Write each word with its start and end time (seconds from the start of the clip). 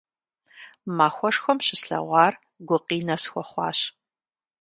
Махуэшхуэм 0.97 1.59
щыслъэгъуар 1.65 2.33
гукъинэ 2.67 3.15
схуэхъуащ. 3.23 3.79